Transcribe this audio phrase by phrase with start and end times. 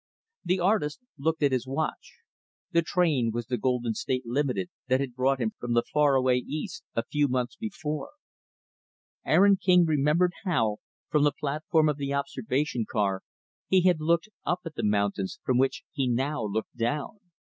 [0.43, 2.15] The artist looked at his watch.
[2.71, 6.37] The train was the Golden State Limited that had brought him from the far away
[6.37, 8.09] East, a few months before.
[9.23, 10.77] Aaron King remembered how,
[11.11, 13.21] from the platform of the observation car,
[13.67, 17.19] he had looked up at the mountains from which he now looked down.